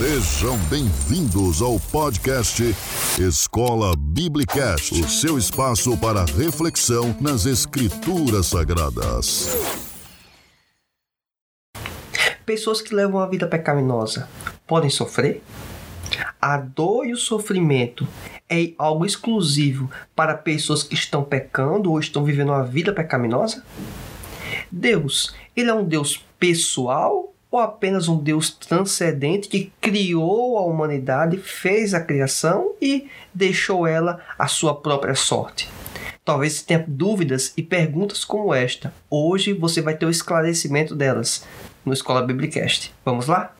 [0.00, 2.62] Sejam bem-vindos ao podcast
[3.18, 9.54] Escola Biblicast, o seu espaço para reflexão nas Escrituras Sagradas.
[12.46, 14.26] Pessoas que levam a vida pecaminosa
[14.66, 15.42] podem sofrer?
[16.40, 18.08] A dor e o sofrimento
[18.48, 23.62] é algo exclusivo para pessoas que estão pecando ou estão vivendo uma vida pecaminosa?
[24.72, 31.36] Deus, ele é um Deus pessoal ou apenas um Deus transcendente que criou a humanidade,
[31.38, 35.68] fez a criação e deixou ela à sua própria sorte?
[36.24, 38.92] Talvez você tenha dúvidas e perguntas como esta.
[39.10, 41.44] Hoje você vai ter o esclarecimento delas
[41.84, 42.92] no Escola Biblicast.
[43.04, 43.54] Vamos lá?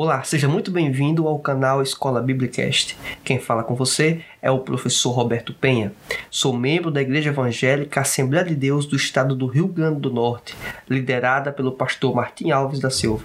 [0.00, 2.96] Olá, seja muito bem-vindo ao canal Escola Biblicast.
[3.24, 5.92] Quem fala com você é o professor Roberto Penha.
[6.30, 10.54] Sou membro da Igreja Evangélica Assembleia de Deus do estado do Rio Grande do Norte,
[10.88, 13.24] liderada pelo pastor Martim Alves da Silva.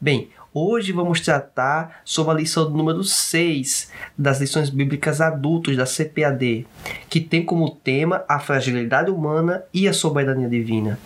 [0.00, 6.66] Bem, Hoje vamos tratar sobre a lição número 6 das lições bíblicas adultos da CPAD,
[7.08, 10.98] que tem como tema a fragilidade humana e a soberania divina.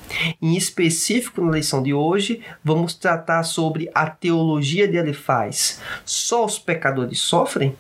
[0.43, 5.81] Em específico, na lição de hoje, vamos tratar sobre a teologia de Elifaz.
[6.05, 7.77] Só os pecadores sofrem?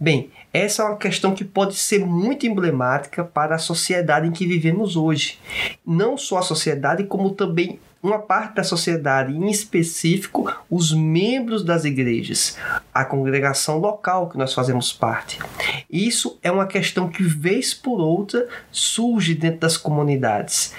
[0.00, 4.46] Bem, essa é uma questão que pode ser muito emblemática para a sociedade em que
[4.46, 5.38] vivemos hoje.
[5.86, 11.84] Não só a sociedade, como também uma parte da sociedade, em específico os membros das
[11.84, 12.56] igrejas,
[12.94, 15.38] a congregação local que nós fazemos parte.
[15.90, 20.74] Isso é uma questão que, vez por outra, surge dentro das comunidades.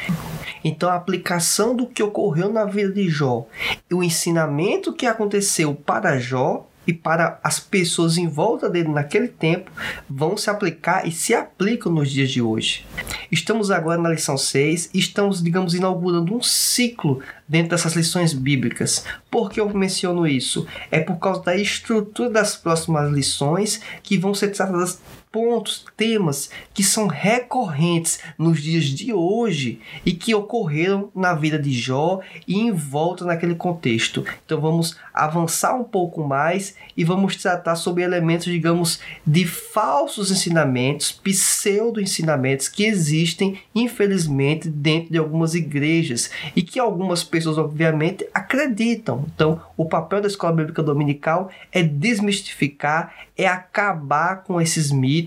[0.63, 3.45] Então, a aplicação do que ocorreu na vida de Jó
[3.89, 9.27] e o ensinamento que aconteceu para Jó e para as pessoas em volta dele naquele
[9.27, 9.69] tempo
[10.09, 12.83] vão se aplicar e se aplicam nos dias de hoje.
[13.31, 19.05] Estamos agora na lição 6 e estamos, digamos, inaugurando um ciclo dentro dessas lições bíblicas.
[19.29, 20.65] Por que eu menciono isso?
[20.89, 24.99] É por causa da estrutura das próximas lições que vão ser tratadas
[25.31, 31.71] pontos, temas que são recorrentes nos dias de hoje e que ocorreram na vida de
[31.71, 34.25] Jó e em volta naquele contexto.
[34.45, 41.11] Então vamos avançar um pouco mais e vamos tratar sobre elementos, digamos, de falsos ensinamentos,
[41.11, 49.25] pseudo-ensinamentos que existem, infelizmente, dentro de algumas igrejas e que algumas pessoas, obviamente, acreditam.
[49.33, 55.18] Então, o papel da escola bíblica dominical é desmistificar, é acabar com esses mitos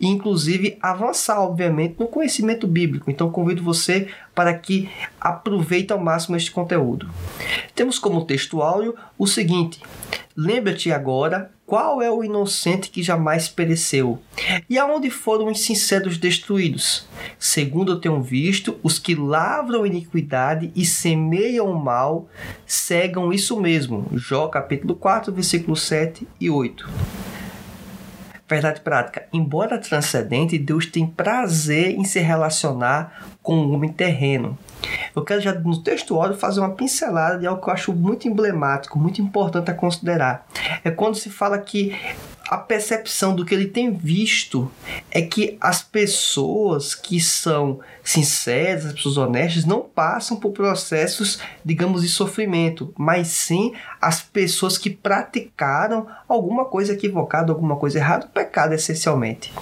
[0.00, 3.10] e, inclusive, avançar, obviamente, no conhecimento bíblico.
[3.10, 4.88] Então, convido você para que
[5.20, 7.08] aproveite ao máximo este conteúdo.
[7.74, 9.80] Temos como texto áudio o seguinte:
[10.40, 14.20] Lembra-te agora qual é o inocente que jamais pereceu,
[14.70, 17.08] e aonde foram os sinceros destruídos.
[17.40, 22.28] Segundo eu tenho visto, os que lavram iniquidade e semeiam mal,
[22.64, 24.06] cegam isso mesmo.
[24.14, 26.88] Jó capítulo 4, versículos 7 e 8.
[28.48, 29.26] Verdade prática.
[29.30, 34.58] Embora transcendente, Deus tem prazer em se relacionar com o homem terreno.
[35.14, 38.98] Eu quero já no textuário fazer uma pincelada de algo que eu acho muito emblemático,
[38.98, 40.46] muito importante a considerar.
[40.82, 41.94] É quando se fala que
[42.48, 44.70] a percepção do que ele tem visto
[45.10, 52.00] é que as pessoas que são sinceras, as pessoas honestas, não passam por processos, digamos,
[52.00, 58.72] de sofrimento, mas sim as pessoas que praticaram alguma coisa equivocada, alguma coisa errada, pecado
[58.74, 59.52] essencialmente.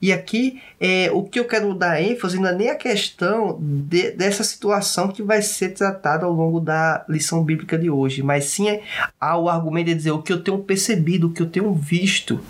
[0.00, 4.10] E aqui é, o que eu quero dar ênfase não é nem a questão de,
[4.10, 8.80] dessa situação que vai ser tratada ao longo da lição bíblica de hoje, mas sim
[9.20, 12.40] ao argumento de dizer o que eu tenho percebido, o que eu tenho visto.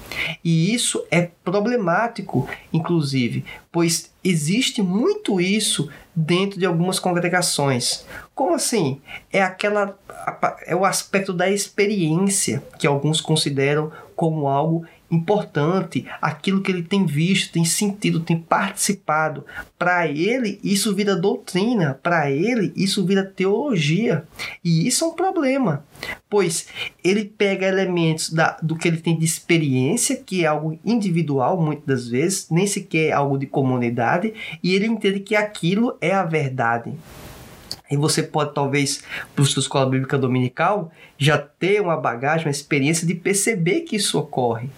[0.42, 8.04] E isso é problemático, inclusive, pois existe muito isso dentro de algumas congregações.
[8.34, 9.00] Como assim?
[9.32, 9.96] É aquela
[10.66, 17.04] é o aspecto da experiência que alguns consideram como algo importante, aquilo que ele tem
[17.04, 19.44] visto, tem sentido, tem participado.
[19.78, 24.24] Para ele, isso vira doutrina, para ele, isso vira teologia.
[24.64, 25.84] E isso é um problema,
[26.28, 26.68] pois
[27.02, 31.86] ele pega elementos da, do que ele tem de experiência, que é algo individual, muitas
[31.86, 36.24] das vezes, nem sequer é algo de comunidade, e ele entende que aquilo é a
[36.24, 36.92] verdade.
[37.90, 39.04] E você pode, talvez,
[39.36, 44.18] para sua escola bíblica dominical, já ter uma bagagem, uma experiência de perceber que isso
[44.18, 44.70] ocorre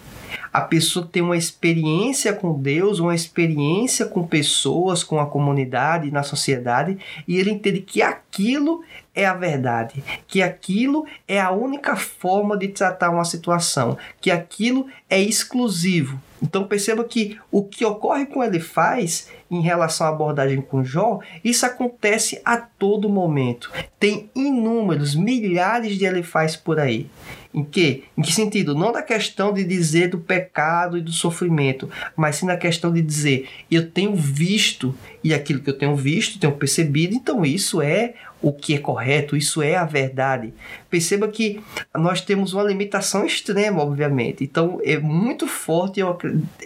[0.57, 6.23] a pessoa tem uma experiência com Deus, uma experiência com pessoas, com a comunidade, na
[6.23, 8.83] sociedade, e ele entende que aquilo
[9.17, 14.85] é a verdade, que aquilo é a única forma de tratar uma situação, que aquilo
[15.09, 16.21] é exclusivo.
[16.39, 21.19] Então perceba que o que ocorre com ele faz em relação à abordagem com Jó,
[21.43, 23.71] isso acontece a todo momento.
[23.99, 27.07] Tem inúmeros, milhares de ele faz por aí.
[27.53, 28.03] Em que?
[28.15, 28.75] Em que sentido?
[28.75, 33.01] Não da questão de dizer do pecado e do sofrimento, mas sim na questão de
[33.01, 34.93] dizer eu tenho visto
[35.23, 39.35] e aquilo que eu tenho visto, tenho percebido, então isso é o que é correto,
[39.35, 40.53] isso é a verdade.
[40.89, 41.61] Perceba que
[41.95, 44.43] nós temos uma limitação extrema, obviamente.
[44.43, 46.17] Então é muito forte eu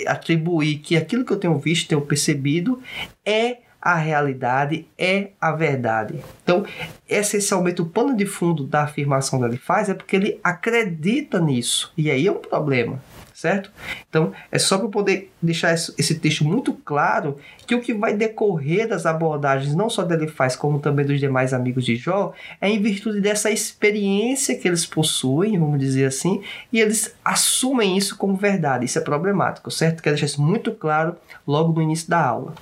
[0.07, 2.81] atribuir que aquilo que eu tenho visto, tenho percebido,
[3.25, 6.19] é a realidade, é a verdade.
[6.43, 6.63] Então,
[7.09, 11.91] essencialmente, o pano de fundo da afirmação que ele faz é porque ele acredita nisso.
[11.97, 13.01] E aí é um problema
[13.41, 13.71] certo?
[14.07, 18.87] Então, é só para poder deixar esse texto muito claro que o que vai decorrer
[18.87, 22.79] das abordagens, não só dele faz, como também dos demais amigos de Jó, é em
[22.79, 28.85] virtude dessa experiência que eles possuem, vamos dizer assim, e eles assumem isso como verdade.
[28.85, 30.03] Isso é problemático, certo?
[30.03, 31.15] Quero deixar isso muito claro
[31.47, 32.53] logo no início da aula.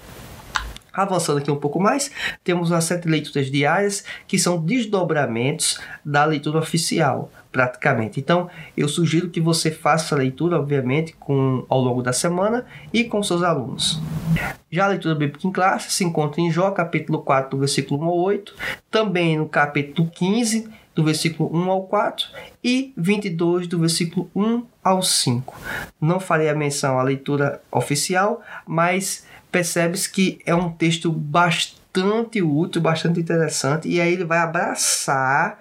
[1.00, 2.12] Avançando aqui um pouco mais,
[2.44, 8.20] temos as sete leituras diárias, que são desdobramentos da leitura oficial, praticamente.
[8.20, 13.06] Então, eu sugiro que você faça a leitura, obviamente, com, ao longo da semana e
[13.06, 14.02] com seus alunos.
[14.70, 18.06] Já a leitura bíblica em classe se encontra em Jó, capítulo 4, do versículo 1
[18.06, 18.56] ao 8,
[18.92, 20.70] também no capítulo 15,
[21.00, 22.28] do versículo 1 ao 4
[22.62, 25.56] e 22 do versículo 1 ao 5.
[26.02, 32.82] Não farei a menção à leitura oficial, mas percebes que é um texto bastante útil,
[32.82, 35.60] bastante interessante, e aí ele vai abraçar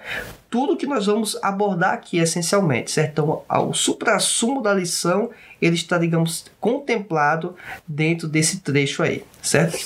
[0.50, 3.10] tudo que nós vamos abordar aqui essencialmente, certo?
[3.10, 5.30] Então, o supra-sumo da lição,
[5.60, 7.54] ele está, digamos, contemplado
[7.86, 9.78] dentro desse trecho aí, certo?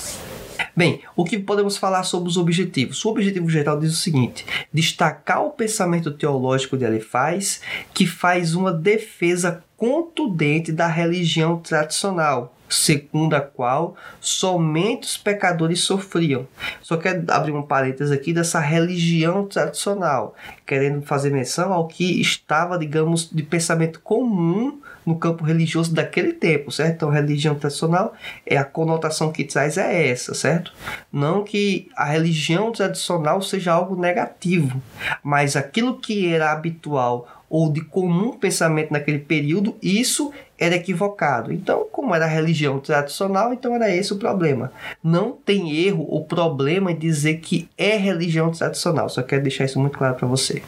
[0.74, 3.04] Bem, o que podemos falar sobre os objetivos?
[3.04, 7.60] O objetivo geral diz o seguinte: destacar o pensamento teológico de Elifaz,
[7.92, 16.46] que faz uma defesa contundente da religião tradicional, segundo a qual somente os pecadores sofriam.
[16.80, 20.34] Só quero abrir um parênteses aqui dessa religião tradicional,
[20.66, 26.70] querendo fazer menção ao que estava, digamos, de pensamento comum no campo religioso daquele tempo,
[26.70, 26.94] certo?
[26.94, 28.14] Então, religião tradicional
[28.46, 30.72] é a conotação que traz é essa, certo?
[31.12, 34.80] Não que a religião tradicional seja algo negativo,
[35.22, 41.52] mas aquilo que era habitual ou de comum pensamento naquele período, isso era equivocado.
[41.52, 44.72] Então, como era religião tradicional, então era esse o problema.
[45.04, 49.10] Não tem erro ou problema em dizer que é religião tradicional.
[49.10, 50.62] Só quero deixar isso muito claro para você.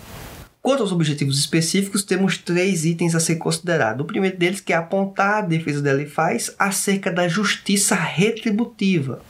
[0.65, 4.03] Quanto aos objetivos específicos, temos três itens a ser considerados.
[4.03, 9.21] O primeiro deles que é apontar a defesa dela faz acerca da justiça retributiva.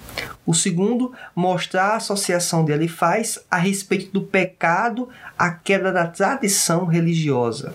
[0.47, 6.85] O segundo, mostrar a associação dele faz a respeito do pecado, a quebra da tradição
[6.85, 7.75] religiosa.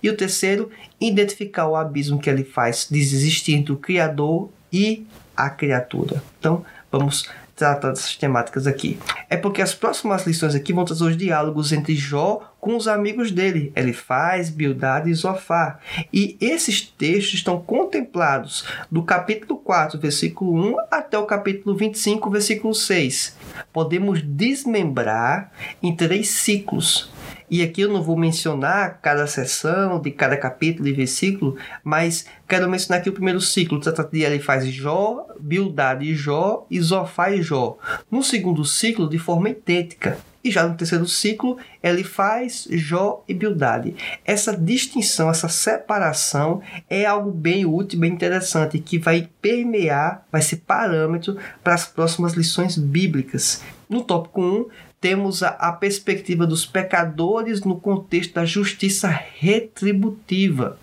[0.00, 0.70] E o terceiro,
[1.00, 5.04] identificar o abismo que ele faz de existir entre o Criador e
[5.36, 6.22] a criatura.
[6.38, 7.28] Então, vamos
[7.60, 8.98] tratar dessas temáticas aqui.
[9.28, 13.30] É porque as próximas lições aqui vão trazer os diálogos entre Jó com os amigos
[13.30, 15.80] dele, Elifaz, Bildad e Zofar.
[16.12, 22.74] E esses textos estão contemplados do capítulo 4, versículo 1 até o capítulo 25, versículo
[22.74, 23.36] 6.
[23.72, 25.52] Podemos desmembrar
[25.82, 27.10] em três ciclos.
[27.50, 32.70] E aqui eu não vou mencionar cada sessão de cada capítulo e versículo, mas quero
[32.70, 33.80] mencionar aqui o primeiro ciclo.
[33.80, 37.76] Trata de ele faz Jó, Bildad e Jó e Zofá e Jó.
[38.08, 40.16] No segundo ciclo, de forma idêntica.
[40.42, 43.94] E já no terceiro ciclo, ele faz Jó e Bildad.
[44.24, 50.58] Essa distinção, essa separação é algo bem útil, bem interessante, que vai permear, vai ser
[50.58, 53.62] parâmetro para as próximas lições bíblicas.
[53.88, 54.66] No tópico 1,
[55.00, 60.78] temos a, a, perspectiva dos pecadores no contexto da justiça retributiva.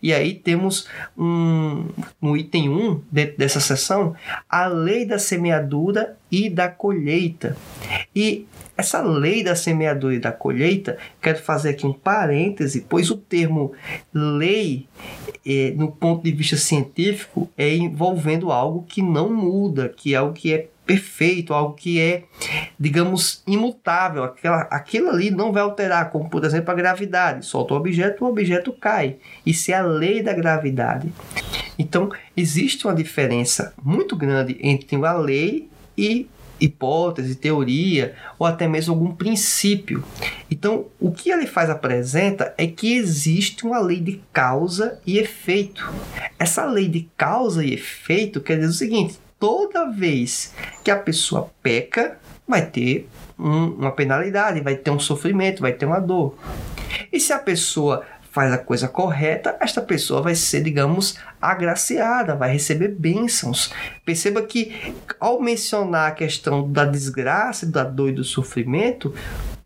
[0.00, 0.86] E aí temos
[1.18, 1.88] um,
[2.22, 4.14] no item 1 dentro dessa sessão
[4.48, 7.56] a lei da semeadura e da colheita.
[8.14, 8.46] E
[8.76, 13.72] essa lei da semeadura e da colheita, quero fazer aqui um parêntese, pois o termo
[14.12, 14.86] lei,
[15.44, 20.34] é, no ponto de vista científico, é envolvendo algo que não muda, que é algo
[20.34, 22.22] que é perfeito, algo que é,
[22.78, 24.24] digamos, imutável.
[24.24, 27.44] Aquela, aquilo ali não vai alterar, como por exemplo a gravidade.
[27.44, 29.16] Solta o objeto, o objeto cai.
[29.44, 31.12] Isso é a lei da gravidade.
[31.78, 36.28] Então, existe uma diferença muito grande entre a lei e
[36.58, 40.02] hipótese, teoria ou até mesmo algum princípio.
[40.50, 45.86] Então, o que ele faz apresenta é que existe uma lei de causa e efeito.
[46.38, 51.50] Essa lei de causa e efeito quer dizer o seguinte: toda vez que a pessoa
[51.62, 56.36] peca, vai ter um, uma penalidade, vai ter um sofrimento, vai ter uma dor.
[57.12, 62.52] E se a pessoa faz a coisa correta, esta pessoa vai ser, digamos, agraciada, vai
[62.52, 63.72] receber bênçãos.
[64.04, 69.14] Perceba que ao mencionar a questão da desgraça, da dor e do sofrimento,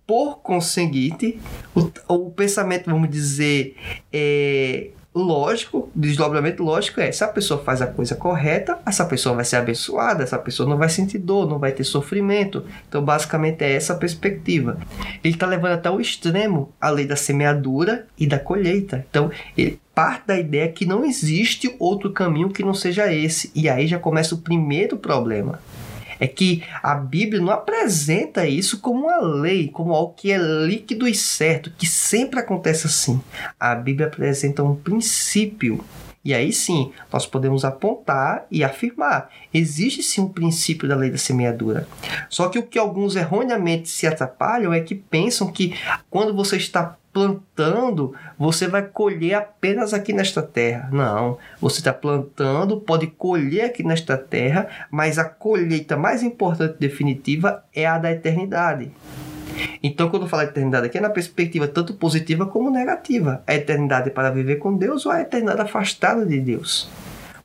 [0.06, 1.40] por conseguinte,
[1.74, 3.76] o, o pensamento, vamos dizer,
[4.12, 9.44] é, lógico, desdobramento lógico é: se a pessoa faz a coisa correta, essa pessoa vai
[9.44, 12.64] ser abençoada, essa pessoa não vai sentir dor, não vai ter sofrimento.
[12.88, 14.78] Então, basicamente, é essa a perspectiva.
[15.22, 19.04] Ele está levando até o extremo a lei da semeadura e da colheita.
[19.08, 23.50] Então, ele parte da ideia que não existe outro caminho que não seja esse.
[23.54, 25.58] E aí já começa o primeiro problema
[26.20, 31.08] é que a Bíblia não apresenta isso como uma lei, como algo que é líquido
[31.08, 33.20] e certo, que sempre acontece assim.
[33.58, 35.82] A Bíblia apresenta um princípio.
[36.22, 41.16] E aí sim, nós podemos apontar e afirmar: existe sim um princípio da lei da
[41.16, 41.88] semeadura.
[42.28, 45.74] Só que o que alguns erroneamente se atrapalham é que pensam que
[46.10, 50.88] quando você está plantando, você vai colher apenas aqui nesta terra.
[50.92, 57.64] Não, você está plantando, pode colher aqui nesta terra, mas a colheita mais importante definitiva
[57.74, 58.90] é a da eternidade.
[59.82, 63.42] Então, quando eu falo eternidade aqui, é na perspectiva tanto positiva como negativa.
[63.46, 66.88] A eternidade para viver com Deus ou a eternidade afastada de Deus.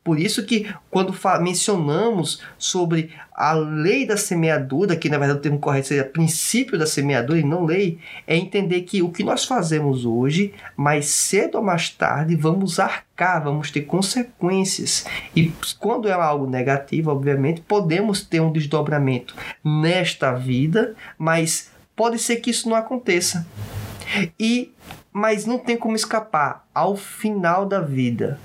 [0.05, 5.57] Por isso que quando mencionamos sobre a lei da semeadura, que na verdade o termo
[5.57, 7.97] correto seria princípio da semeadura e não lei,
[8.27, 13.43] é entender que o que nós fazemos hoje, mais cedo ou mais tarde, vamos arcar,
[13.43, 15.07] vamos ter consequências.
[15.35, 22.35] E quando é algo negativo, obviamente, podemos ter um desdobramento nesta vida, mas pode ser
[22.35, 23.43] que isso não aconteça.
[24.39, 24.71] E
[25.15, 28.37] mas não tem como escapar ao final da vida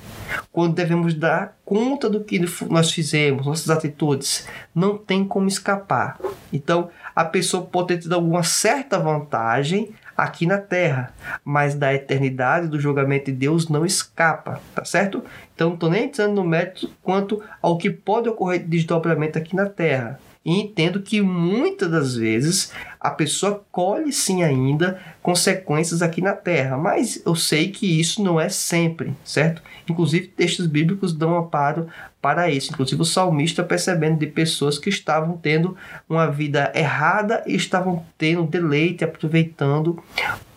[0.52, 6.16] quando devemos dar conta do que nós fizemos, nossas atitudes, não tem como escapar.
[6.52, 11.12] Então, a pessoa pode ter tido alguma certa vantagem aqui na terra,
[11.44, 15.24] mas da eternidade do julgamento de Deus não escapa, tá certo?
[15.52, 19.56] Então, não estou nem entrando no mérito quanto ao que pode ocorrer de desdobramento aqui
[19.56, 20.20] na terra.
[20.44, 26.78] E entendo que muitas das vezes a pessoa colhe sim ainda consequências aqui na terra,
[26.78, 29.62] mas eu sei que isso não é sempre, certo?
[29.88, 31.88] Inclusive, textos bíblicos dão amparo
[32.20, 32.72] para isso.
[32.72, 35.76] Inclusive, o salmista percebendo de pessoas que estavam tendo
[36.08, 40.02] uma vida errada e estavam tendo deleite, aproveitando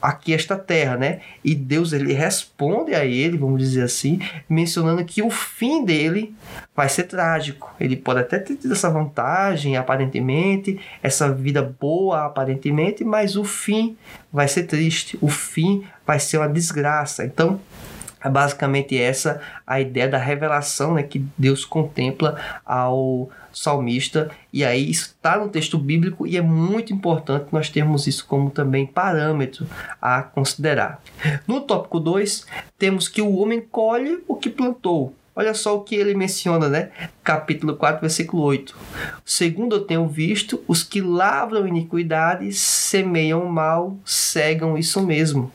[0.02, 1.22] aqui esta terra, né?
[1.42, 6.36] E Deus ele responde a ele, vamos dizer assim, mencionando que o fim dele
[6.76, 7.74] vai ser trágico.
[7.80, 13.96] Ele pode até ter tido essa vantagem, aparentemente, essa vida boa, aparentemente, mas o fim
[14.32, 15.18] vai ser triste.
[15.22, 17.24] O fim vai ser uma desgraça.
[17.24, 17.62] Então,
[18.24, 24.32] é basicamente essa a ideia da revelação né, que Deus contempla ao salmista.
[24.52, 28.86] E aí está no texto bíblico e é muito importante nós termos isso como também
[28.86, 29.68] parâmetro
[30.02, 31.02] a considerar.
[31.48, 32.46] No tópico 2,
[32.78, 35.14] temos que o homem colhe o que plantou.
[35.36, 36.92] Olha só o que ele menciona, né?
[37.24, 38.76] Capítulo 4, versículo 8.
[39.26, 45.52] Segundo eu tenho visto, os que lavram iniquidade semeiam mal, cegam isso mesmo.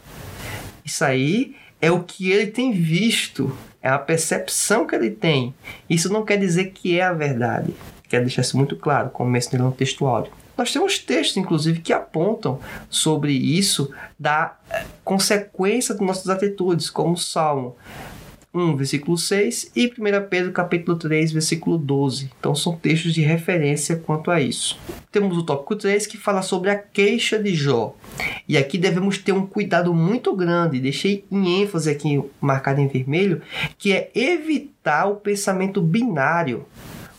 [0.85, 5.55] Isso aí é o que ele tem visto, é a percepção que ele tem.
[5.89, 7.75] Isso não quer dizer que é a verdade.
[8.09, 10.33] Quero deixar isso muito claro, como mencionei no texto áudio.
[10.57, 12.59] Nós temos textos, inclusive, que apontam
[12.91, 17.77] sobre isso da eh, consequência de nossas atitudes, como o Salmo
[18.53, 22.31] 1, versículo 6 e 1 Pedro capítulo 3, versículo 12.
[22.39, 24.79] Então são textos de referência quanto a isso.
[25.13, 27.95] Temos o tópico 3 que fala sobre a queixa de Jó.
[28.49, 33.43] E aqui devemos ter um cuidado muito grande, deixei em ênfase aqui marcado em vermelho,
[33.77, 36.67] que é evitar o pensamento binário.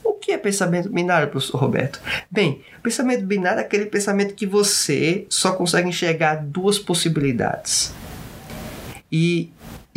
[0.04, 2.02] O que é pensamento binário, professor Roberto?
[2.30, 7.94] Bem, pensamento binário é aquele pensamento que você só consegue enxergar duas possibilidades.
[9.12, 9.50] E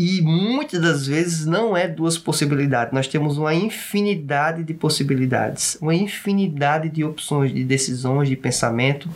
[0.03, 5.95] e muitas das vezes não é duas possibilidades, nós temos uma infinidade de possibilidades, uma
[5.95, 9.09] infinidade de opções, de decisões, de pensamento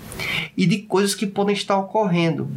[0.57, 2.49] e de coisas que podem estar ocorrendo.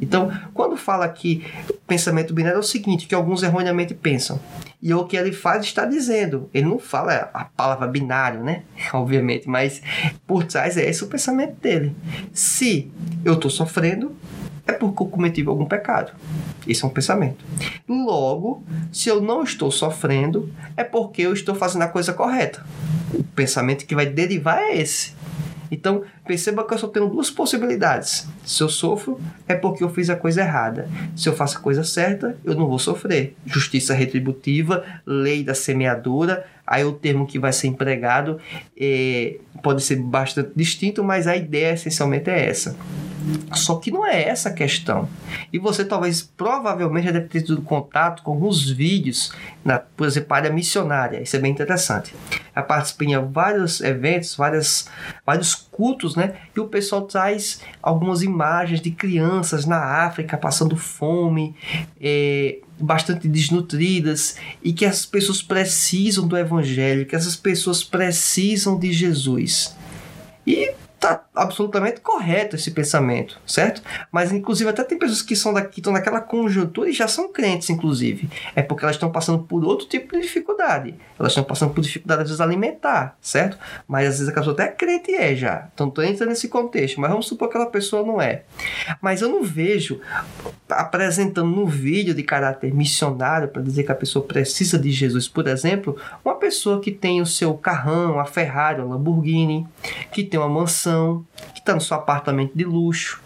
[0.00, 1.44] Então, quando fala aqui
[1.86, 4.40] pensamento binário, é o seguinte: que alguns erroneamente pensam.
[4.82, 6.50] E o que ele faz está dizendo.
[6.52, 8.62] Ele não fala a palavra binário, né?
[8.92, 9.80] Obviamente, mas
[10.26, 11.94] por trás é esse o pensamento dele.
[12.32, 12.90] Se
[13.24, 14.14] eu estou sofrendo,
[14.66, 16.12] é porque eu cometi algum pecado.
[16.66, 17.44] Esse é um pensamento.
[17.88, 22.64] Logo, se eu não estou sofrendo, é porque eu estou fazendo a coisa correta.
[23.14, 25.14] O pensamento que vai derivar é esse.
[25.70, 28.28] Então, perceba que eu só tenho duas possibilidades.
[28.44, 30.88] Se eu sofro, é porque eu fiz a coisa errada.
[31.16, 33.34] Se eu faço a coisa certa, eu não vou sofrer.
[33.44, 36.46] Justiça retributiva, lei da semeadura.
[36.66, 38.38] Aí o termo que vai ser empregado
[38.78, 42.76] é, pode ser bastante distinto, mas a ideia essencialmente é essa.
[43.54, 45.08] Só que não é essa a questão.
[45.52, 49.32] E você talvez, provavelmente, já deve ter tido contato com alguns vídeos,
[49.64, 51.20] na, por exemplo, área missionária.
[51.20, 52.14] Isso é bem interessante.
[52.54, 54.88] Eu participei em vários eventos, várias,
[55.24, 56.34] vários cultos, né?
[56.54, 61.54] E o pessoal traz algumas imagens de crianças na África passando fome,
[62.00, 68.92] é, bastante desnutridas e que as pessoas precisam do Evangelho, que essas pessoas precisam de
[68.92, 69.76] Jesus.
[70.46, 70.72] E
[71.06, 73.82] tá absolutamente correto esse pensamento, certo?
[74.10, 77.70] Mas inclusive até tem pessoas que são daqui, estão naquela conjuntura e já são crentes,
[77.70, 78.28] inclusive.
[78.54, 80.94] É porque elas estão passando por outro tipo de dificuldade.
[81.18, 83.58] Elas estão passando por dificuldade às vezes alimentar, certo?
[83.86, 85.68] Mas às vezes a pessoa até é crente é já.
[85.72, 88.42] Então tô entrando nesse contexto, mas vamos supor que aquela pessoa não é.
[89.00, 90.00] Mas eu não vejo
[90.68, 95.46] apresentando no vídeo de caráter missionário para dizer que a pessoa precisa de Jesus, por
[95.46, 99.66] exemplo, uma pessoa que tem o seu carrão, a Ferrari, a Lamborghini,
[100.12, 100.95] que tem uma mansão,
[101.52, 103.22] que está no seu apartamento de luxo,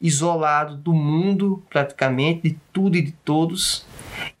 [0.00, 3.86] isolado do mundo praticamente, de tudo e de todos,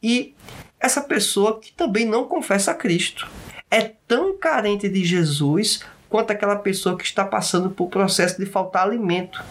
[0.02, 0.34] e
[0.80, 3.26] essa pessoa que também não confessa a Cristo.
[3.70, 8.84] É tão carente de Jesus quanto aquela pessoa que está passando por processo de faltar
[8.84, 9.42] alimento.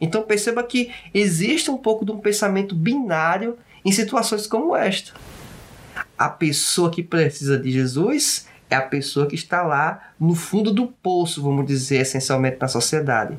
[0.00, 5.12] Então perceba que existe um pouco de um pensamento binário em situações como esta.
[6.16, 10.86] A pessoa que precisa de Jesus é a pessoa que está lá no fundo do
[10.86, 13.36] poço, vamos dizer, essencialmente na sociedade.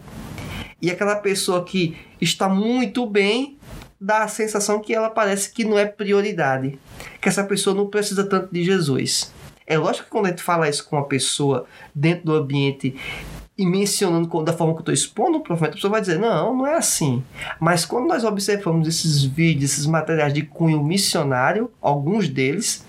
[0.82, 3.58] E aquela pessoa que está muito bem
[4.00, 6.80] dá a sensação que ela parece que não é prioridade,
[7.22, 9.34] que essa pessoa não precisa tanto de Jesus.
[9.68, 12.96] É lógico que quando a gente fala isso com uma pessoa dentro do ambiente
[13.58, 16.56] e mencionando da forma que eu estou expondo o profeta, a pessoa vai dizer: não,
[16.56, 17.24] não é assim.
[17.60, 22.86] Mas quando nós observamos esses vídeos, esses materiais de cunho missionário, alguns deles,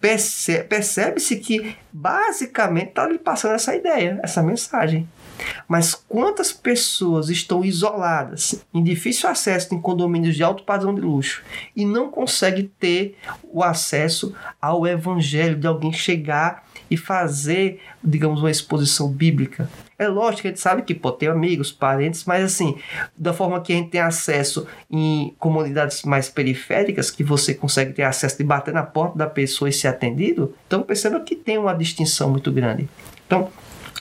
[0.00, 5.08] percebe-se que basicamente está lhe passando essa ideia, essa mensagem.
[5.68, 11.42] Mas quantas pessoas estão isoladas, em difícil acesso em condomínios de alto padrão de luxo
[11.74, 18.50] e não conseguem ter o acesso ao evangelho de alguém chegar e fazer, digamos, uma
[18.50, 19.68] exposição bíblica?
[19.98, 22.76] É lógico que a gente sabe que pode ter amigos, parentes, mas assim,
[23.16, 28.02] da forma que a gente tem acesso em comunidades mais periféricas, que você consegue ter
[28.02, 31.72] acesso de bater na porta da pessoa e ser atendido, então perceba que tem uma
[31.72, 32.88] distinção muito grande.
[33.26, 33.48] Então,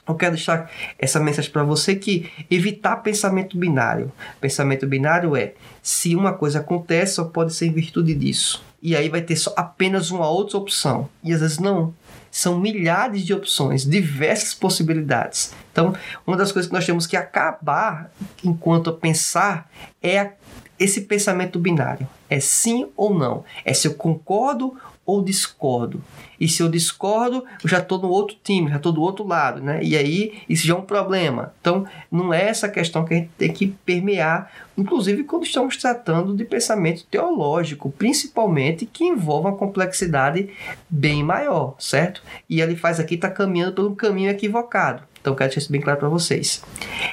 [0.07, 4.11] eu quero deixar essa mensagem para você que evitar pensamento binário.
[4.39, 8.63] Pensamento binário é se uma coisa acontece, só pode ser em virtude disso.
[8.81, 11.07] E aí vai ter só apenas uma outra opção.
[11.23, 11.93] E às vezes não.
[12.31, 15.53] São milhares de opções, diversas possibilidades.
[15.71, 15.93] Então,
[16.25, 18.09] uma das coisas que nós temos que acabar
[18.43, 19.69] enquanto pensar
[20.01, 20.31] é
[20.79, 22.07] esse pensamento binário.
[22.29, 23.43] É sim ou não.
[23.63, 26.01] É se eu concordo ou discordo.
[26.41, 29.61] E se eu discordo, eu já estou no outro time, já estou do outro lado,
[29.61, 29.79] né?
[29.83, 31.53] E aí isso já é um problema.
[31.61, 36.35] Então, não é essa questão que a gente tem que permear, inclusive quando estamos tratando
[36.35, 40.49] de pensamento teológico, principalmente que envolve uma complexidade
[40.89, 42.23] bem maior, certo?
[42.49, 45.03] E ele faz aqui está caminhando pelo caminho equivocado.
[45.21, 46.63] Então, quero deixar isso bem claro para vocês.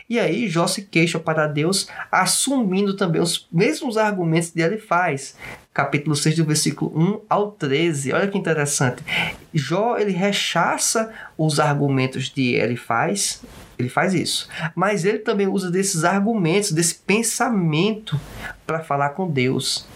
[0.08, 5.36] E aí, Jó se queixa para Deus, assumindo também os mesmos argumentos que ele faz.
[5.74, 8.12] Capítulo 6, do versículo 1 ao 13.
[8.12, 9.02] Olha que interessante.
[9.52, 13.42] Jó, ele rechaça os argumentos de ele faz,
[13.78, 14.48] ele faz isso.
[14.74, 18.18] Mas ele também usa desses argumentos, desse pensamento,
[18.66, 19.86] para falar com Deus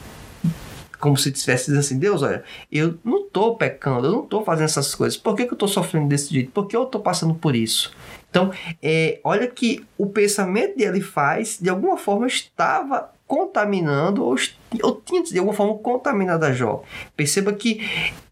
[1.03, 4.95] como se dizendo assim, Deus, olha, eu não estou pecando, eu não estou fazendo essas
[4.95, 5.19] coisas.
[5.19, 6.53] Por que, que eu estou sofrendo desse jeito?
[6.53, 7.93] Por que eu estou passando por isso?
[8.31, 14.37] Então, é, olha que o pensamento dele faz, de alguma forma, estava contaminando ou,
[14.83, 16.83] ou tinha de alguma forma contaminado a Jó.
[17.17, 17.81] Perceba que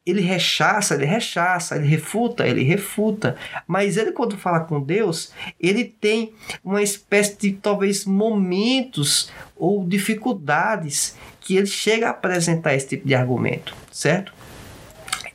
[0.05, 3.37] ele rechaça, ele rechaça, ele refuta, ele refuta.
[3.67, 11.17] Mas ele, quando fala com Deus, ele tem uma espécie de talvez momentos ou dificuldades
[11.41, 14.33] que ele chega a apresentar esse tipo de argumento, certo?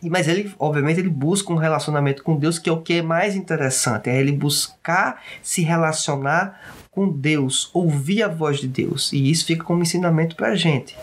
[0.02, 3.36] Mas ele, obviamente, ele busca um relacionamento com Deus, que é o que é mais
[3.36, 9.12] interessante, é ele buscar se relacionar com Deus, ouvir a voz de Deus.
[9.12, 10.98] E isso fica como ensinamento para a gente.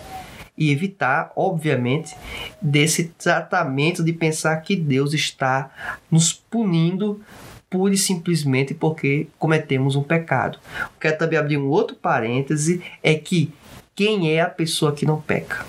[0.57, 2.17] E evitar, obviamente,
[2.61, 5.71] desse tratamento de pensar que Deus está
[6.11, 7.21] nos punindo
[7.69, 10.59] pura e simplesmente porque cometemos um pecado.
[11.01, 13.53] Quero também abrir um outro parêntese, é que
[13.95, 15.65] quem é a pessoa que não peca?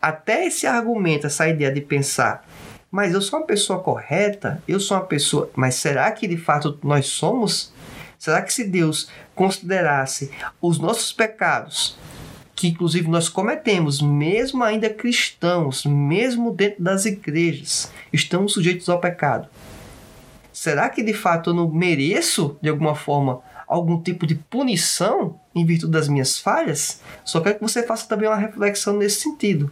[0.00, 2.46] Até esse argumento, essa ideia de pensar,
[2.90, 6.78] mas eu sou uma pessoa correta, eu sou uma pessoa, mas será que de fato
[6.82, 7.73] nós somos?
[8.24, 11.94] Será que se Deus considerasse os nossos pecados,
[12.54, 19.46] que inclusive nós cometemos, mesmo ainda cristãos, mesmo dentro das igrejas, estamos sujeitos ao pecado?
[20.50, 25.66] Será que de fato eu não mereço, de alguma forma, algum tipo de punição em
[25.66, 29.70] virtude das minhas falhas, só quero que você faça também uma reflexão nesse sentido.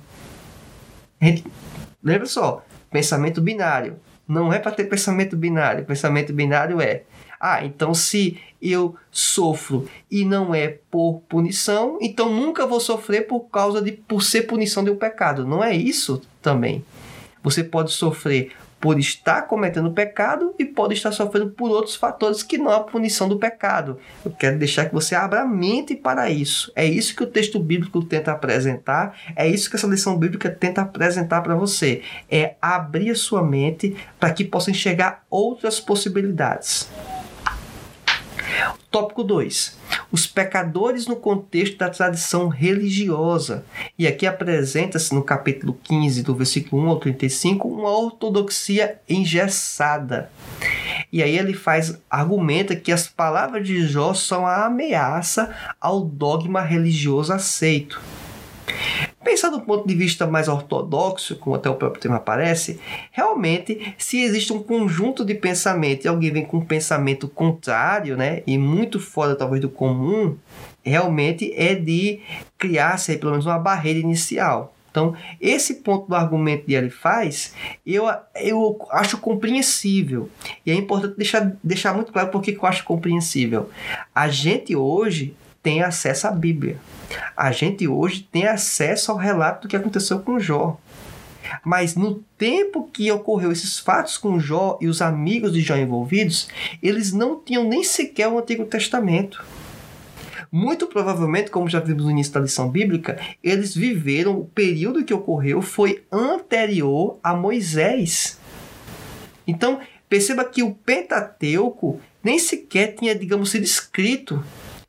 [2.04, 3.98] Lembra só, pensamento binário.
[4.28, 5.86] Não é para ter pensamento binário.
[5.86, 7.04] Pensamento binário é
[7.44, 13.40] ah, então se eu sofro e não é por punição, então nunca vou sofrer por
[13.50, 15.44] causa de por ser punição de um pecado.
[15.44, 16.84] Não é isso também.
[17.42, 22.58] Você pode sofrer por estar cometendo pecado e pode estar sofrendo por outros fatores que
[22.58, 23.98] não a punição do pecado.
[24.24, 26.72] Eu quero deixar que você abra a mente para isso.
[26.76, 30.82] É isso que o texto bíblico tenta apresentar, é isso que essa lição bíblica tenta
[30.82, 32.02] apresentar para você.
[32.30, 36.88] É abrir a sua mente para que possa enxergar outras possibilidades.
[38.92, 39.78] Tópico 2.
[40.12, 43.64] Os pecadores no contexto da tradição religiosa.
[43.98, 50.30] E aqui apresenta-se no capítulo 15, do versículo 1 ao 35, uma ortodoxia engessada.
[51.10, 56.60] E aí ele faz argumenta que as palavras de Jó são a ameaça ao dogma
[56.60, 57.98] religioso aceito.
[59.24, 62.80] Pensar do ponto de vista mais ortodoxo, como até o próprio tema aparece,
[63.10, 68.42] realmente, se existe um conjunto de pensamento e alguém vem com um pensamento contrário, né,
[68.46, 70.36] e muito fora talvez do comum,
[70.82, 72.20] realmente é de
[72.58, 74.74] criar-se pelo menos uma barreira inicial.
[74.90, 77.54] Então, esse ponto do argumento de ele faz,
[77.84, 78.04] eu,
[78.34, 80.28] eu acho compreensível.
[80.66, 83.70] E é importante deixar, deixar muito claro porque eu acho compreensível.
[84.14, 86.76] A gente hoje tem acesso à Bíblia.
[87.36, 90.78] A gente hoje tem acesso ao relato do que aconteceu com Jó.
[91.64, 96.48] Mas no tempo que ocorreu esses fatos com Jó e os amigos de Jó envolvidos,
[96.82, 99.44] eles não tinham nem sequer o Antigo Testamento.
[100.50, 105.14] Muito provavelmente, como já vimos no início da lição bíblica, eles viveram o período que
[105.14, 108.38] ocorreu foi anterior a Moisés.
[109.46, 114.44] Então, perceba que o Pentateuco nem sequer tinha, digamos, sido escrito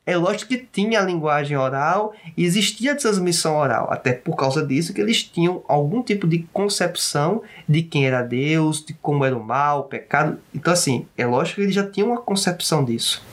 [0.05, 4.93] é lógico que tinha a linguagem oral e existia transmissão oral, até por causa disso
[4.93, 9.43] que eles tinham algum tipo de concepção de quem era Deus, de como era o
[9.43, 10.39] mal, o pecado.
[10.53, 13.25] Então, assim, é lógico que eles já tinham uma concepção disso.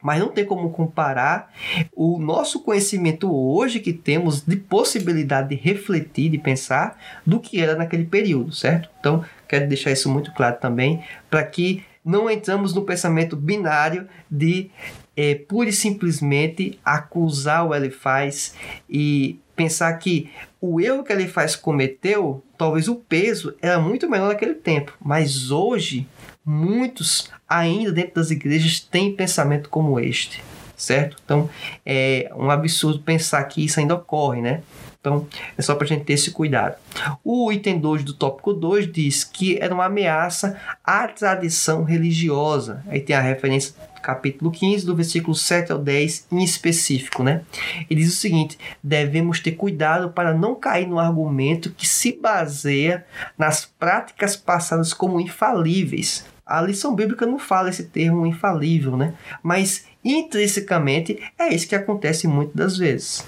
[0.00, 1.52] Mas não tem como comparar
[1.94, 7.74] o nosso conhecimento hoje que temos de possibilidade de refletir, de pensar, do que era
[7.74, 8.88] naquele período, certo?
[9.00, 14.70] Então, quero deixar isso muito claro também, para que não entramos no pensamento binário de
[15.18, 18.54] é, pura e simplesmente acusar o Elifaz
[18.88, 24.54] e pensar que o erro que Elifaz cometeu, talvez o peso era muito menor naquele
[24.54, 26.06] tempo, mas hoje
[26.46, 30.40] muitos ainda dentro das igrejas têm pensamento como este,
[30.76, 31.16] certo?
[31.24, 31.50] Então
[31.84, 34.62] é um absurdo pensar que isso ainda ocorre, né?
[35.00, 35.26] Então,
[35.56, 36.76] é só para a gente ter esse cuidado.
[37.24, 42.82] O item 2 do tópico 2 diz que era uma ameaça à tradição religiosa.
[42.88, 43.74] Aí tem a referência
[44.08, 47.42] capítulo 15, do versículo 7 ao 10 em específico, né?
[47.90, 53.04] Ele diz o seguinte: devemos ter cuidado para não cair no argumento que se baseia
[53.36, 56.24] nas práticas passadas como infalíveis.
[56.46, 59.12] A lição bíblica não fala esse termo infalível, né?
[59.42, 63.26] Mas intrinsecamente é isso que acontece muitas das vezes.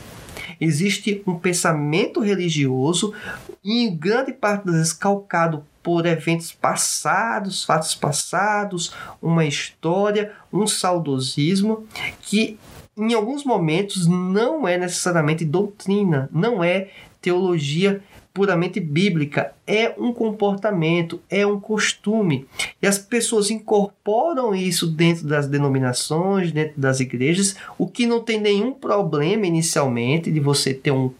[0.58, 3.12] Existe um pensamento religioso,
[3.62, 11.86] em grande parte das vezes calcado por eventos passados, fatos passados, uma história, um saudosismo
[12.20, 12.58] que
[12.96, 16.88] em alguns momentos não é necessariamente doutrina, não é
[17.20, 18.02] teologia
[18.40, 22.46] puramente bíblica, é um comportamento, é um costume.
[22.81, 28.40] E as pessoas incorporam isso dentro das denominações, dentro das igrejas, o que não tem
[28.40, 31.12] nenhum problema inicialmente de você ter um,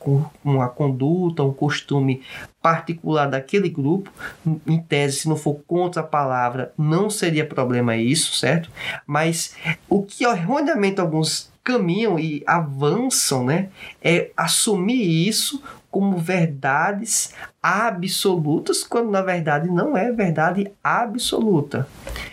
[0.43, 2.23] uma conduta, um costume
[2.63, 4.11] particular daquele grupo.
[4.67, 8.71] Em tese, se não for contra a palavra, não seria problema isso, certo?
[9.07, 9.55] Mas
[9.91, 13.69] o que erroneamente alguns caminham e avançam, né,
[14.03, 21.87] é assumir isso como verdades absolutas, quando na verdade não é verdade absoluta.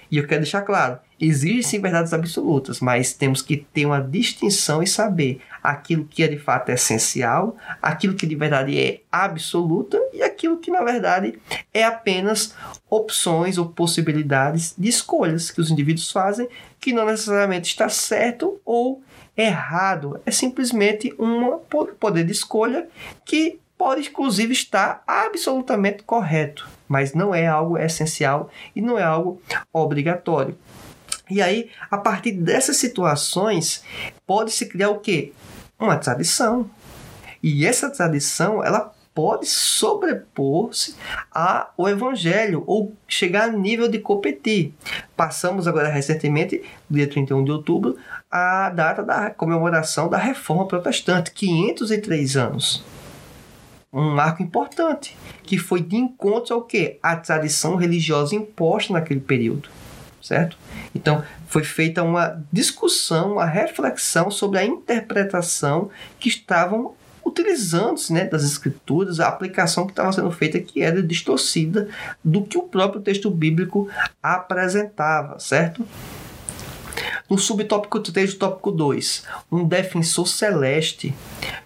[0.09, 4.87] E eu quero deixar claro, existem verdades absolutas, mas temos que ter uma distinção e
[4.87, 10.57] saber aquilo que é de fato essencial, aquilo que de verdade é absoluta e aquilo
[10.57, 11.37] que na verdade
[11.73, 12.55] é apenas
[12.89, 16.47] opções ou possibilidades de escolhas que os indivíduos fazem
[16.79, 19.01] que não necessariamente está certo ou
[19.37, 20.19] errado.
[20.25, 21.59] É simplesmente um
[21.99, 22.89] poder de escolha
[23.23, 29.41] que pode, inclusive, estar absolutamente correto, mas não é algo essencial e não é algo
[29.71, 30.57] obrigatório.
[31.29, 33.83] E aí, a partir dessas situações,
[34.25, 35.33] pode se criar o quê?
[35.77, 36.69] Uma tradição.
[37.43, 40.95] E essa tradição, ela pode sobrepor-se
[41.31, 44.75] ao evangelho ou chegar a nível de competir.
[45.15, 47.97] Passamos agora recentemente, dia 31 de outubro,
[48.29, 52.83] a data da comemoração da Reforma Protestante, 503 anos.
[53.91, 56.99] Um marco importante, que foi de encontro ao que?
[57.01, 59.67] A tradição religiosa imposta naquele período,
[60.21, 60.55] certo?
[60.93, 66.93] Então, foi feita uma discussão, uma reflexão sobre a interpretação que estavam
[67.27, 71.89] utilizando-se né, das escrituras, a aplicação que estava sendo feita que era distorcida
[72.23, 73.89] do que o próprio texto bíblico
[74.23, 75.85] apresentava, certo?
[77.29, 81.13] No subtópico 3 do tópico 2, um defensor celeste,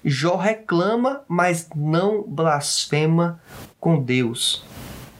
[0.04, 3.39] Jó reclama, mas não blasfema
[3.80, 4.63] com Deus.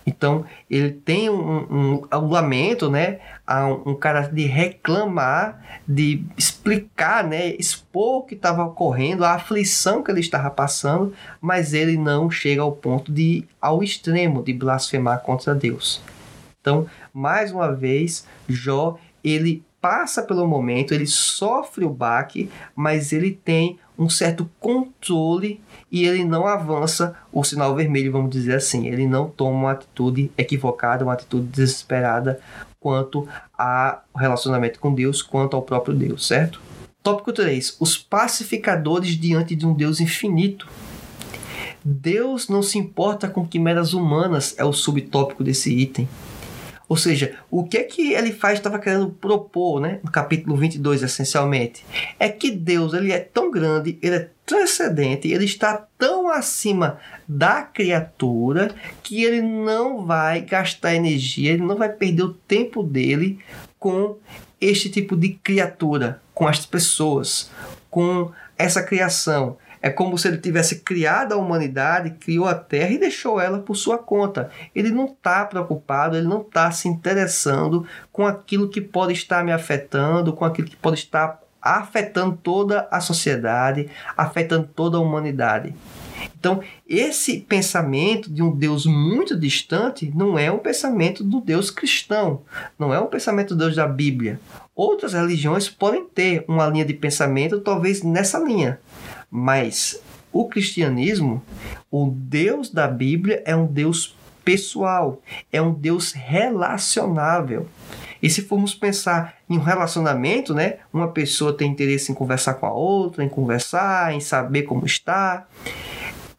[0.06, 3.20] Então, ele tem um, um, um lamento, né?
[3.52, 7.56] Um, um cara de reclamar, de explicar, né?
[7.56, 12.62] Expor o que estava ocorrendo, a aflição que ele estava passando, mas ele não chega
[12.62, 16.02] ao ponto de, ao extremo, de blasfemar contra Deus.
[16.62, 23.32] Então, mais uma vez, Jó, ele passa pelo momento, ele sofre o baque, mas ele
[23.32, 25.60] tem um certo controle
[25.92, 28.88] e ele não avança o sinal vermelho, vamos dizer assim.
[28.88, 32.40] Ele não toma uma atitude equivocada, uma atitude desesperada
[32.82, 36.60] quanto ao relacionamento com Deus, quanto ao próprio Deus, certo?
[37.04, 37.78] Tópico 3.
[37.80, 40.68] Os pacificadores diante de um Deus infinito.
[41.86, 46.10] Deus não se importa com quimeras humanas, é o subtópico desse item.
[46.90, 51.02] Ou seja, o que é que ele faz estava querendo propor, né, no capítulo 22
[51.04, 51.86] essencialmente,
[52.20, 57.62] é que Deus, ele é tão grande, ele é transcendente, ele está tão acima da
[57.62, 63.40] criatura que ele não vai gastar energia, ele não vai perder o tempo dele
[63.80, 64.18] com
[64.60, 67.50] este tipo de criatura, com as pessoas,
[67.90, 69.58] com essa criação.
[69.82, 73.76] É como se ele tivesse criado a humanidade, criou a Terra e deixou ela por
[73.76, 74.52] sua conta.
[74.76, 79.52] Ele não está preocupado, ele não está se interessando com aquilo que pode estar me
[79.52, 85.74] afetando, com aquilo que pode estar afetando toda a sociedade, afetando toda a humanidade.
[86.40, 92.42] Então, esse pensamento de um Deus muito distante não é um pensamento do Deus cristão,
[92.78, 94.40] não é um pensamento do Deus da Bíblia.
[94.76, 98.80] Outras religiões podem ter uma linha de pensamento, talvez nessa linha,
[99.30, 101.44] mas o cristianismo,
[101.92, 105.22] o Deus da Bíblia é um Deus pessoal,
[105.52, 107.68] é um Deus relacionável.
[108.22, 110.76] E se formos pensar em um relacionamento, né?
[110.94, 115.48] Uma pessoa tem interesse em conversar com a outra, em conversar, em saber como está.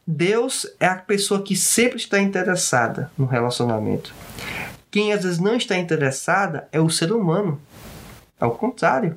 [0.07, 4.15] Deus é a pessoa que sempre está interessada no relacionamento.
[4.91, 7.61] Quem às vezes não está interessada é o ser humano.
[8.39, 9.17] Ao contrário,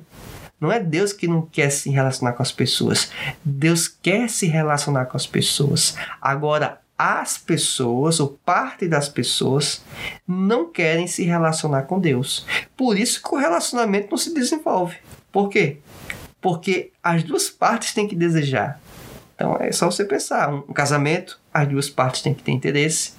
[0.60, 3.10] não é Deus que não quer se relacionar com as pessoas.
[3.44, 5.94] Deus quer se relacionar com as pessoas.
[6.20, 9.84] Agora, as pessoas, ou parte das pessoas,
[10.26, 12.46] não querem se relacionar com Deus.
[12.76, 14.96] Por isso que o relacionamento não se desenvolve.
[15.30, 15.78] Por quê?
[16.40, 18.80] Porque as duas partes têm que desejar.
[19.34, 23.12] Então é só você pensar: um casamento, as duas partes têm que ter interesse.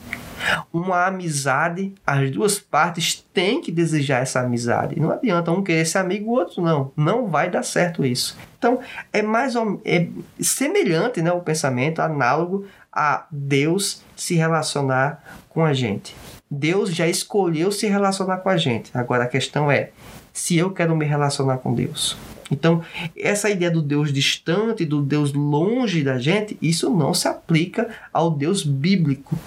[0.72, 5.00] Uma amizade, as duas partes têm que desejar essa amizade.
[5.00, 6.92] Não adianta um querer ser amigo, o outro não.
[6.96, 8.38] Não vai dar certo isso.
[8.58, 8.80] Então,
[9.12, 10.08] é mais ou, é
[10.40, 16.16] semelhante né, o pensamento, análogo a Deus se relacionar com a gente.
[16.50, 18.90] Deus já escolheu se relacionar com a gente.
[18.92, 19.92] Agora a questão é
[20.34, 22.18] se eu quero me relacionar com Deus.
[22.50, 22.82] Então,
[23.16, 28.32] essa ideia do Deus distante, do Deus longe da gente, isso não se aplica ao
[28.32, 29.38] Deus bíblico.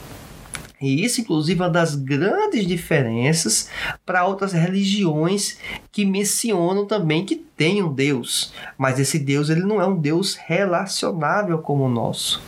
[0.80, 3.68] E isso, inclusive, é uma das grandes diferenças
[4.06, 5.58] para outras religiões
[5.90, 8.52] que mencionam também que tem um Deus.
[8.78, 12.40] Mas esse Deus ele não é um Deus relacionável como o nosso.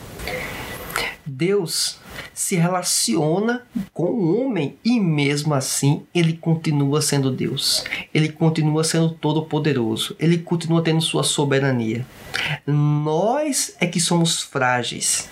[1.24, 1.98] Deus
[2.34, 7.84] se relaciona com o homem e mesmo assim ele continua sendo Deus.
[8.12, 10.16] Ele continua sendo todo-poderoso.
[10.18, 12.06] Ele continua tendo sua soberania.
[12.66, 15.28] Nós é que somos frágeis.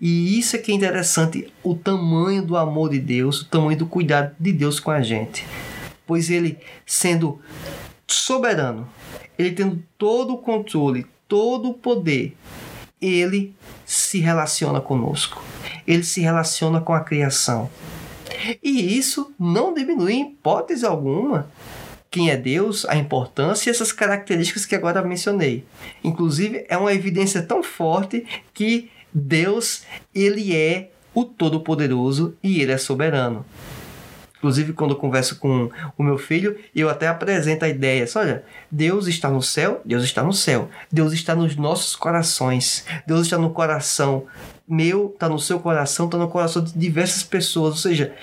[0.00, 3.86] E isso é que é interessante, o tamanho do amor de Deus, o tamanho do
[3.86, 5.44] cuidado de Deus com a gente.
[6.06, 7.40] Pois ele sendo
[8.06, 8.88] soberano,
[9.38, 12.36] ele tendo todo o controle, todo o poder,
[13.00, 13.54] ele
[13.94, 15.42] se relaciona conosco.
[15.86, 17.70] Ele se relaciona com a criação.
[18.62, 21.48] E isso não diminui em hipótese alguma
[22.10, 25.64] quem é Deus, a importância e essas características que agora mencionei.
[26.02, 29.82] Inclusive, é uma evidência tão forte que Deus,
[30.14, 33.44] ele é o todo-poderoso e ele é soberano.
[34.44, 38.04] Inclusive, quando eu converso com o meu filho, eu até apresento a ideia.
[38.14, 40.68] Olha, Deus está no céu, Deus está no céu.
[40.92, 42.84] Deus está nos nossos corações.
[43.06, 44.26] Deus está no coração
[44.68, 47.72] meu, está no seu coração, está no coração de diversas pessoas.
[47.72, 48.14] Ou seja,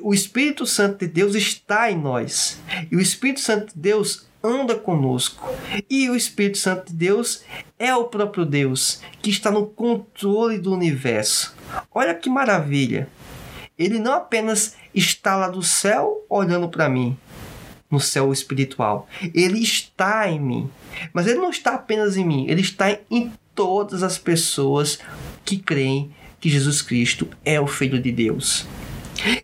[0.00, 2.60] o Espírito Santo de Deus está em nós.
[2.88, 5.52] E o Espírito Santo de Deus anda conosco.
[5.90, 7.42] E o Espírito Santo de Deus
[7.80, 11.52] é o próprio Deus que está no controle do universo.
[11.92, 13.08] Olha que maravilha!
[13.78, 17.16] Ele não apenas está lá do céu olhando para mim,
[17.90, 19.08] no céu espiritual.
[19.34, 20.70] Ele está em mim.
[21.12, 24.98] Mas ele não está apenas em mim, ele está em todas as pessoas
[25.44, 28.66] que creem que Jesus Cristo é o Filho de Deus.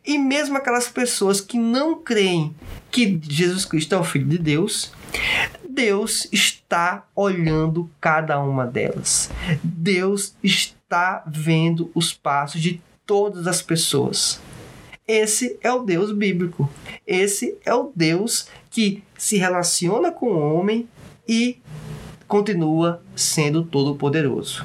[0.04, 2.54] E mesmo aquelas pessoas que não creem
[2.90, 4.92] que Jesus Cristo é o Filho de Deus,
[5.68, 9.30] Deus está olhando cada uma delas.
[9.62, 14.40] Deus está vendo os passos de todas as pessoas.
[15.04, 16.70] Esse é o Deus bíblico.
[17.04, 20.88] Esse é o Deus que se relaciona com o homem
[21.26, 21.58] e
[22.28, 24.64] continua sendo todo-poderoso.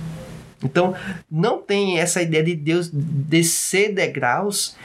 [0.64, 0.94] Então,
[1.30, 4.76] não tem essa ideia de Deus descer degraus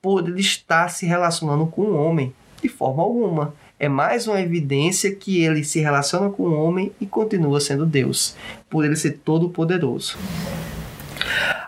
[0.00, 3.52] por ele estar se relacionando com o homem, de forma alguma.
[3.78, 8.34] É mais uma evidência que ele se relaciona com o homem e continua sendo Deus,
[8.70, 10.16] por ele ser todo-poderoso.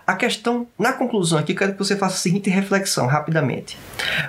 [0.06, 3.78] A questão, na conclusão aqui, quero que você faça a seguinte reflexão rapidamente.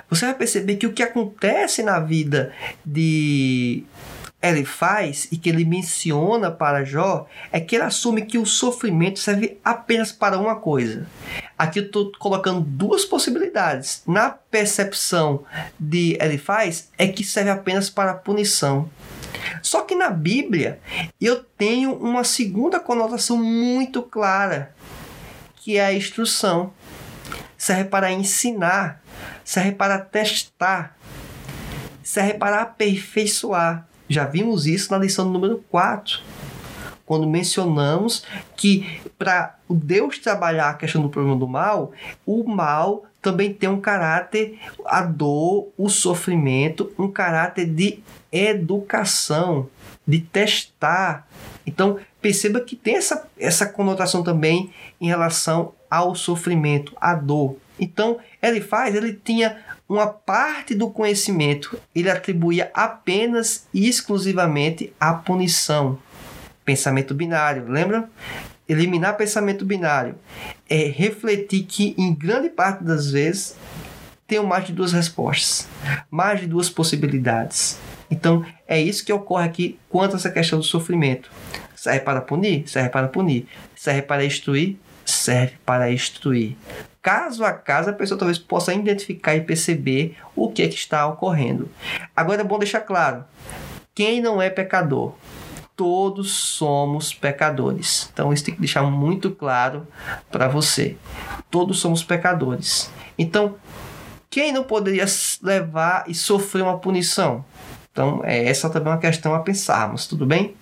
[0.08, 2.52] Você vai perceber que o que acontece na vida
[2.84, 3.84] de
[4.40, 9.18] ele faz e que ele menciona para Jó é que ele assume que o sofrimento
[9.18, 11.06] serve apenas para uma coisa.
[11.58, 14.02] Aqui eu estou colocando duas possibilidades.
[14.06, 15.44] Na percepção
[15.80, 18.90] de Elifaz é que serve apenas para punição.
[19.62, 20.78] Só que na Bíblia
[21.20, 24.74] eu tenho uma segunda conotação muito clara,
[25.64, 26.74] que é a instrução.
[27.56, 29.02] Serve para ensinar,
[29.42, 30.94] serve para testar,
[32.02, 33.88] serve para aperfeiçoar.
[34.06, 36.20] Já vimos isso na lição número 4,
[37.06, 41.92] quando mencionamos que para Deus trabalhar a questão do problema do mal,
[42.26, 48.00] o mal também tem um caráter, a dor, o sofrimento, um caráter de
[48.30, 49.70] educação,
[50.06, 51.26] de testar.
[51.66, 57.58] Então, perceba que tem essa, essa conotação também em relação ao sofrimento, à dor.
[57.78, 65.12] Então, ele faz, ele tinha uma parte do conhecimento, ele atribuía apenas e exclusivamente à
[65.12, 65.98] punição.
[66.64, 68.08] Pensamento binário, lembra?
[68.66, 70.14] Eliminar pensamento binário
[70.66, 73.54] é refletir que, em grande parte das vezes,
[74.26, 75.68] tem mais de duas respostas,
[76.10, 77.78] mais de duas possibilidades.
[78.10, 81.30] Então, é isso que ocorre aqui quanto a essa questão do sofrimento.
[81.84, 82.66] Serve para punir?
[82.66, 83.46] Serve para punir.
[83.76, 84.76] Serve para instruir?
[85.04, 86.56] Serve para instruir
[87.02, 91.06] caso a caso a pessoa talvez possa identificar e perceber o que é que está
[91.06, 91.68] ocorrendo.
[92.16, 93.24] Agora é bom deixar claro,
[93.94, 95.12] quem não é pecador?
[95.76, 98.08] Todos somos pecadores.
[98.10, 99.86] Então isso tem que deixar muito claro
[100.32, 100.96] para você.
[101.50, 102.90] Todos somos pecadores.
[103.18, 103.56] Então,
[104.30, 105.04] quem não poderia
[105.42, 107.44] levar e sofrer uma punição?
[107.94, 110.56] Então, é, essa também é uma questão a pensarmos, tudo bem?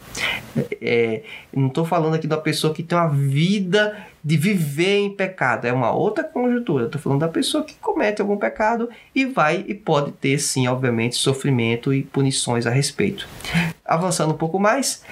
[0.83, 5.65] É, não estou falando aqui da pessoa que tem uma vida de viver em pecado,
[5.65, 6.85] é uma outra conjuntura.
[6.85, 11.17] Estou falando da pessoa que comete algum pecado e vai e pode ter, sim, obviamente,
[11.17, 13.27] sofrimento e punições a respeito.
[13.83, 15.03] Avançando um pouco mais,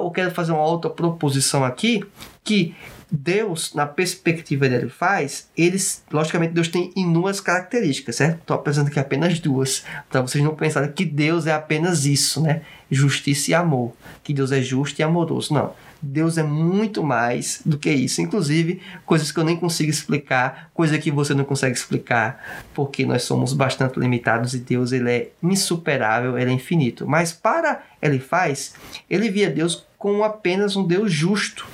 [0.00, 2.02] eu quero fazer uma outra proposição aqui,
[2.42, 2.74] que
[3.10, 8.40] Deus, na perspectiva dele faz, eles, logicamente, Deus tem inúmeras características, certo?
[8.40, 12.62] Estou apresentando aqui apenas duas, para vocês não pensarem que Deus é apenas isso, né?
[12.90, 13.92] Justiça e amor,
[14.22, 15.52] que Deus é justo e amoroso.
[15.52, 15.72] Não.
[16.02, 18.22] Deus é muito mais do que isso.
[18.22, 23.22] Inclusive, coisas que eu nem consigo explicar, coisa que você não consegue explicar, porque nós
[23.22, 27.06] somos bastante limitados e Deus ele é insuperável, ele é infinito.
[27.06, 28.74] Mas para ele faz,
[29.10, 31.66] ele via Deus como apenas um Deus justo,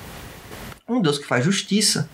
[0.87, 2.09] um Deus que faz justiça.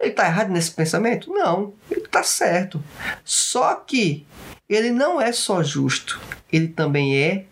[0.00, 1.30] Ele está errado nesse pensamento?
[1.32, 2.82] Não, ele está certo.
[3.24, 4.26] Só que
[4.68, 6.20] ele não é só justo,
[6.52, 7.46] ele também é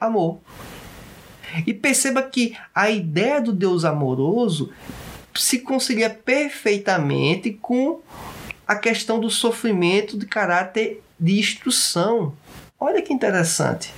[0.00, 0.40] amor.
[1.66, 4.72] E perceba que a ideia do Deus amoroso
[5.34, 8.00] se concilia perfeitamente com
[8.66, 12.34] a questão do sofrimento de caráter de instrução.
[12.80, 13.92] Olha que interessante.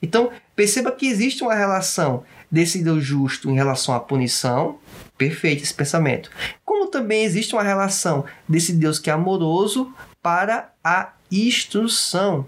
[0.00, 4.78] Então, perceba que existe uma relação desse Deus justo em relação à punição.
[5.22, 6.32] Perfeito esse pensamento.
[6.64, 12.44] Como também existe uma relação desse Deus que é amoroso para a instrução.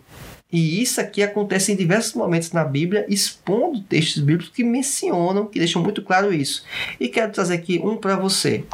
[0.53, 5.61] E isso aqui acontece em diversos momentos na Bíblia, expondo textos bíblicos que mencionam, que
[5.61, 6.65] deixam muito claro isso.
[6.99, 8.65] E quero trazer aqui um para você.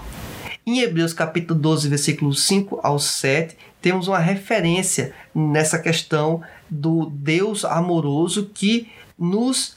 [0.67, 7.67] Em Hebreus capítulo 12, versículos 5 ao 7, temos uma referência nessa questão do Deus
[7.67, 9.77] amoroso que nos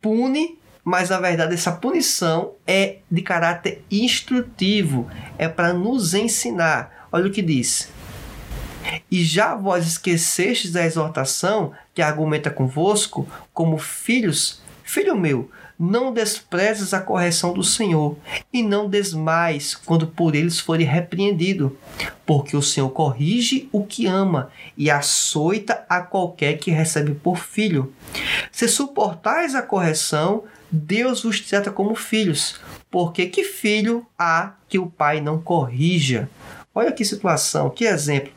[0.00, 0.56] pune,
[0.86, 7.08] mas na verdade essa punição é de caráter instrutivo, é para nos ensinar.
[7.10, 7.90] Olha o que diz.
[9.10, 16.94] E já vós esquecestes da exortação que argumenta convosco, como filhos, filho meu, não desprezes
[16.94, 18.16] a correção do Senhor,
[18.52, 21.76] e não desmais quando por eles forem repreendido,
[22.24, 27.92] porque o Senhor corrige o que ama e açoita a qualquer que recebe por filho.
[28.52, 32.60] Se suportais a correção, Deus vos trata como filhos,
[32.90, 36.28] porque que filho há que o pai não corrija?
[36.74, 38.32] Olha que situação, que exemplo.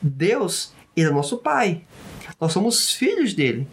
[0.00, 1.82] Deus é nosso pai.
[2.40, 3.68] Nós somos filhos dele.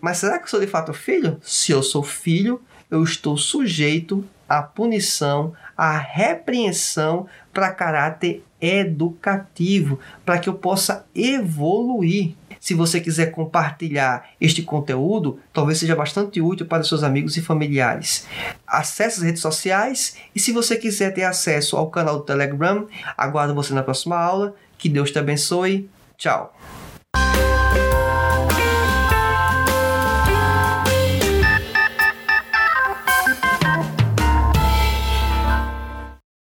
[0.00, 1.38] Mas será que eu sou de fato filho?
[1.42, 2.60] Se eu sou filho,
[2.90, 12.34] eu estou sujeito à punição, à repreensão para caráter educativo, para que eu possa evoluir.
[12.62, 18.24] Se você quiser compartilhar este conteúdo, talvez seja bastante útil para seus amigos e familiares.
[18.64, 22.86] Acesse as redes sociais e se você quiser ter acesso ao canal do Telegram,
[23.18, 24.54] aguardo você na próxima aula.
[24.78, 25.90] Que Deus te abençoe.
[26.16, 26.56] Tchau.